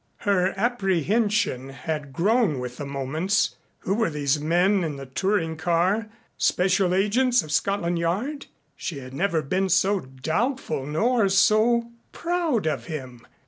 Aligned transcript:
Her 0.25 0.55
apprehension 0.57 1.69
had 1.69 2.11
grown 2.11 2.57
with 2.57 2.77
the 2.77 2.87
moments. 2.87 3.57
Who 3.81 3.93
were 3.93 4.09
these 4.09 4.39
men 4.39 4.83
in 4.83 4.95
the 4.95 5.05
touring 5.05 5.57
car? 5.57 6.09
Special 6.39 6.95
agents 6.95 7.43
of 7.43 7.51
Scotland 7.51 7.99
Yard? 7.99 8.47
She 8.75 8.97
had 8.97 9.13
never 9.13 9.43
been 9.43 9.69
so 9.69 9.99
doubtful 9.99 10.87
nor 10.87 11.29
so 11.29 11.91
proud 12.13 12.65
of 12.65 12.85
him. 12.85 13.27